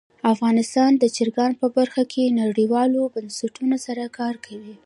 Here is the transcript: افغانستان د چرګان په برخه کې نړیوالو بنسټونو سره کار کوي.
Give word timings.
افغانستان 0.33 0.91
د 0.97 1.03
چرګان 1.15 1.51
په 1.61 1.67
برخه 1.77 2.03
کې 2.11 2.35
نړیوالو 2.41 3.01
بنسټونو 3.15 3.75
سره 3.85 4.03
کار 4.17 4.35
کوي. 4.45 4.75